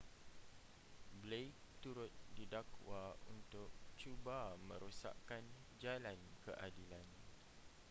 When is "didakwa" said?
2.35-3.03